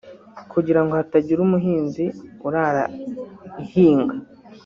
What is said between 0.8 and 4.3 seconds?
ngo hatagira umuhinzi urara ihinga